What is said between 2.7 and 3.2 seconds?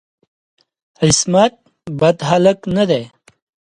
نه دی.